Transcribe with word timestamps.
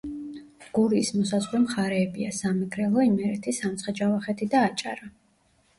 გურიის 0.77 1.11
მოსაზღვრე 1.17 1.61
მხარეებია: 1.67 2.33
სამეგრელო, 2.39 3.07
იმერეთი, 3.11 3.55
სამცხე-ჯავახეთი 3.61 4.51
და 4.57 4.69
აჭარა. 4.71 5.17